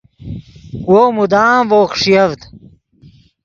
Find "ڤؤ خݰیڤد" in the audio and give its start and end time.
1.69-2.39